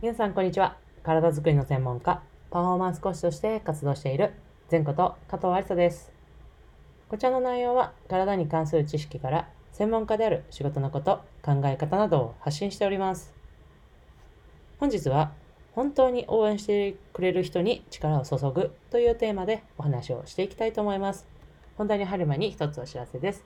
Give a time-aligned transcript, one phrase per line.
[0.00, 0.76] 皆さんこんにちは。
[1.02, 4.32] 体づくりの専門家パフォーマンス講師として活動している
[4.70, 6.12] 前こと加藤ありさです。
[7.08, 13.34] こちらの内容は体に関する知識から専門家である仕事のこと考え方などを発信しております。
[14.78, 15.32] 本日は
[15.72, 21.26] 本当に応援してくれる人に力を注ぐというテーマでお話をしていきたいと思います。
[21.76, 23.44] 本題に入る前に一つお知らせです。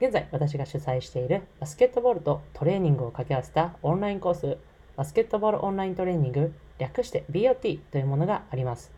[0.00, 4.56] 現在私が主催しているバスケットボールとトレーニングを掛け合わせたオンラインコース
[4.96, 8.92] バスケットボールオンライントレーニング、略して BOT というものがあります。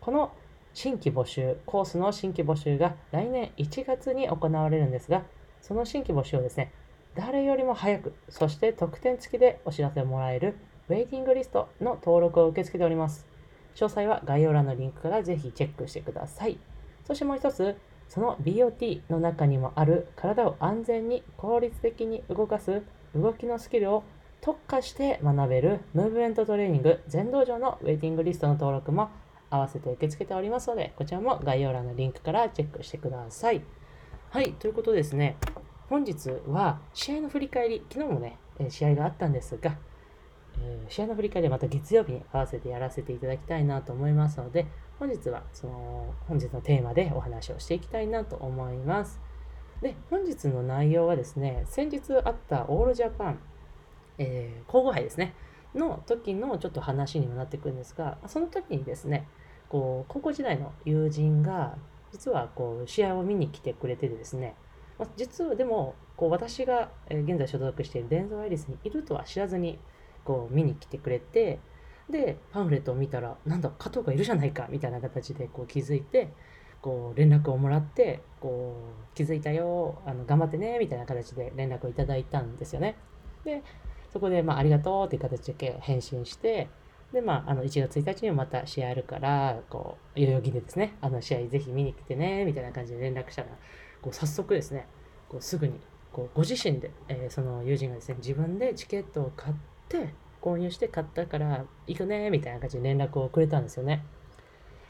[0.00, 0.32] この
[0.74, 5.22] 新規募集、コースの新規募集が来年1月に行われるんですが、
[5.60, 6.72] その新規募集をですね、
[7.14, 10.56] 誰よりも早く、そして特典付きでお知らせをもらえる
[10.88, 13.26] ウェイティングリストの登録を受け付けております。
[13.74, 16.58] 詳細は概要欄のリンクからぜひチェックしてください。
[17.04, 17.76] そしてもう一つ、
[18.08, 22.82] その BOT の中にもある体を安全に効率的に動かす
[23.14, 24.02] 動きのスキルを
[24.40, 29.10] 特化して学べるムーブメントトレーニング全道場のウェイティングリストの登録も
[29.50, 33.62] 合わせて受け付けておりますので、こちらも概要欄のリンクからチェックしてください。
[34.30, 35.36] はい、ということですね、
[35.88, 38.38] 本日は試合の振り返り、昨日もね、
[38.68, 39.76] 試合があったんですが、
[40.62, 44.66] えー、試合の振り返りはまた月曜日に合わせてやらせていただきたいなと思いますので、
[44.98, 49.20] 本日はその本日のテーマでお話をしていきたいなと思います。
[49.82, 53.38] で、本日の内容はですね、先日あったオールジャパン
[54.20, 55.34] えー、皇后杯ですね、
[55.74, 59.26] の時のちょっと話にもなってくるんですが、その時にですね、
[59.70, 61.78] こう、高校時代の友人が、
[62.12, 64.54] 実はこう、試合を見に来てくれててですね、
[64.98, 69.78] ま実はでも、こう、私が現在所属しているデンゾーアイリスにいるとは知らずに、
[70.24, 71.58] こう、見に来てくれて、
[72.10, 76.28] で、パンフレットを見たら、なんだ、加藤がいるじゃないか、みたいな形でこう気づいて、
[76.82, 78.74] こう連絡をもらって、こ
[79.12, 82.96] う気づいたよ、あの頑張ってね、みたいな形で連絡をいただいたんですよね。
[83.44, 83.62] で、
[84.12, 86.68] そこで、まあ、ありがとうっていう形で返信して、
[87.12, 93.48] で、まあ、あの、1月1日にはまた試合あるから、こう、代々木でですね、あの試合ぜひ見に来てね、みたいな感じで連絡したら、
[94.00, 94.86] こう、早速ですね、
[95.28, 95.74] こう、すぐに、
[96.12, 99.54] こう、ご自身で、えー、その友人がですね、自分でチケットを買っ
[99.88, 104.04] て、購入して買ったから行くね、みたいな感じで連絡をくれたんですよね。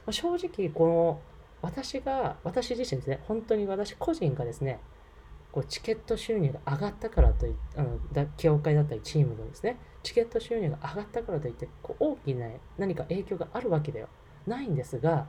[0.07, 1.21] まあ、正直、この、
[1.63, 4.81] 私が、私自身ですね、本当に私個人がですね、
[5.53, 12.47] こうチケット収入が上がったからといあのだ協会だったりチームのですねチケット収入が上がったからといってこう大きな
[12.79, 14.09] 何か影響があるわけでは
[14.47, 15.27] ないんですが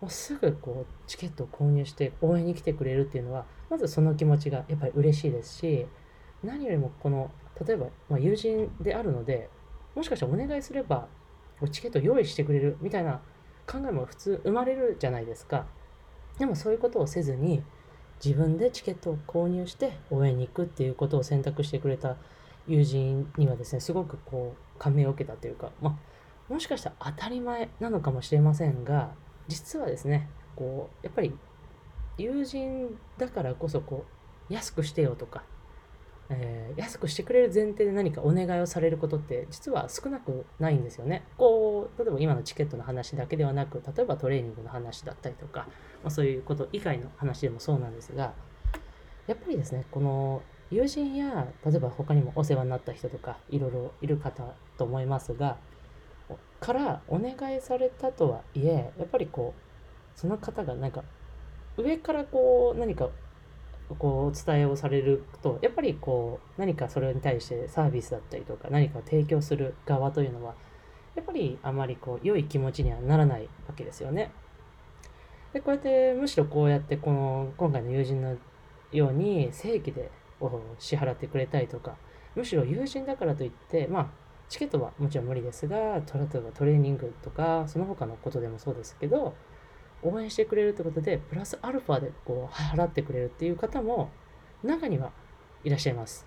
[0.00, 5.86] もうすぐこうチケットを購入して応援に来てくれるっていうのはまずその気持ちがやっぱり嬉しいですし
[6.42, 7.30] 何よりもこの
[7.64, 9.48] 例えば、ま、友人であるので
[9.94, 11.06] もしかしたらお願いすれば
[11.70, 13.20] チケット用意してくれるみたいな
[13.66, 15.66] 考えも普通生まれるじゃないですか。
[16.38, 17.62] でもそういうことをせずに
[18.24, 22.16] 自分でチケットを購入して応援に行くっていうことを選択してくれた
[22.68, 25.98] 友人にはですね、すごくこう、感銘を受けたというか、ま
[26.48, 29.12] あ、もしかしたら当たり前なのかもしれませんが、
[29.48, 31.34] 実はですね、こう、やっぱり
[32.18, 34.04] 友人だからこそこ
[34.48, 35.42] う、安くしてよとか、
[36.32, 41.24] えー、安くしてくれる前提で何かお願いをされることって実は少なくないんですよね。
[41.36, 45.66] こう、例えば今のチケットの話だけではなく、例えばトレーニングの話だったりとか、
[46.02, 48.32] まあ、そういうこと以外の話でもそうなんですが、
[49.26, 54.42] やっぱりですね、この友人や、例えば他にもお世話になった人とか、いろいろいる方
[54.78, 55.58] と思いますが、
[56.60, 61.04] からお願いされたとはいえ、やっぱりこう、その方がなんか、
[61.76, 63.08] 上からこう何か
[63.98, 70.54] こうお伝えをされるとやっぱりこう何かそれに対してサービスだったりとか何かを提供する側というのは
[71.14, 74.32] やっぱりあまりこう良い気持ちにはならないわけですよね。
[75.52, 78.36] でこうやってむしろこうやってこの今回の友人の
[78.90, 80.10] ように正規で
[80.78, 81.96] 支払ってくれたりとか
[82.34, 84.06] むしろ友人だからといってまあ
[84.48, 89.34] チケットはもちろん無理ですが例えばトレーニングとかその他のことでもそうですけど
[90.02, 94.10] 応援してくれるってことで、プラスアルファでこう払ってくれるっていう方も
[94.62, 95.12] 中には
[95.64, 96.26] いらっしゃいます。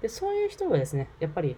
[0.00, 1.56] で、そういう人がですね、やっぱり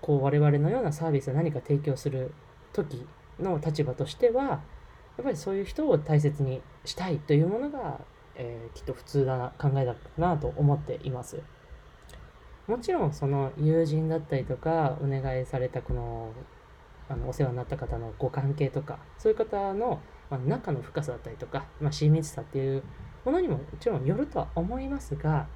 [0.00, 2.32] こう我々のようなサービスを何か提供する
[2.72, 3.06] 時
[3.38, 8.00] の立場としては、やっぱりそういう人を大切にしたいというものが、
[8.34, 11.42] えー、きっと普通な考えだなと思っています。
[12.66, 16.32] もちろんその友人だったりとかお願いされたこの
[17.12, 20.00] あのお世話になった方のご関係とかそういう方の
[20.32, 22.82] まあ、中の深さだったりとか、まあ、親密さっていう
[23.26, 25.46] ものにももちろんよるとは思いますが、や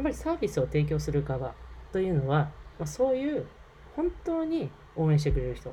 [0.00, 1.54] っぱりサービスを提供する側
[1.90, 3.46] というのは、まあ、そういう
[3.96, 5.72] 本当に応援してくれる人っ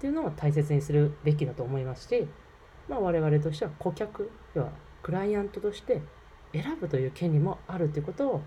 [0.00, 2.26] ていうのを大切にするべきだと思いますし、
[2.88, 4.70] まあ、我々としては顧客、要は
[5.02, 6.00] クライアントとして
[6.54, 8.42] 選ぶという権利もあるということを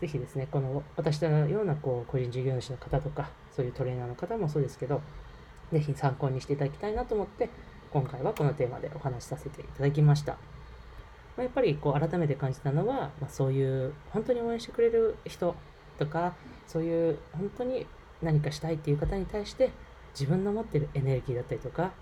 [0.00, 5.00] ぜひですね、この私のようなこう個人事業主の方とか、そういうトレーナーの方もそうですけど、
[5.72, 7.48] ぜひ参考にしていただきたいなと思って、
[7.92, 10.36] 今回はこのテーマでお話しさせていただきました。
[11.36, 15.54] ま、やっぱりこう改めて感じたのは、まあ、そういう本当に応援してくれる人
[15.98, 16.34] とか、
[16.66, 17.86] そういう本当に
[18.22, 19.70] 何かしたいっていう方に対して
[20.18, 21.92] 自分の持ってるエネルギーだったりとか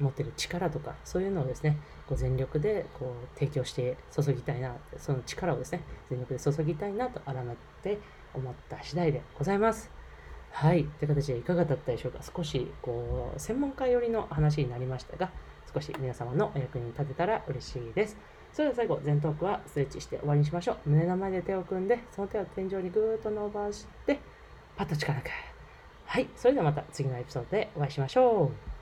[0.00, 7.98] 持ってる力とかそういうのをですねこう全力でこう提供して注ぎたいなその力をですね全力で注ぎたいなと改めて
[8.34, 9.90] 思った次第でございます
[10.50, 15.30] はいという形でいかがだったでしょうか少しこう専門家寄りの話になりましたが
[15.72, 18.16] 少し皆様のお役に立てたら嬉しいです
[18.54, 20.90] それでは最後、前頭腔はストレッチして終わりにしましょう。
[20.90, 24.20] 胸の前で手を組んで、その手を天井にぐーっと伸ばして、
[24.76, 25.30] パッと力抜く。
[26.04, 26.28] はい。
[26.36, 28.73] それではまた次のエピソードでお会いしましょう。